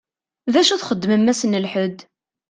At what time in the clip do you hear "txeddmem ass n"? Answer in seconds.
0.81-1.59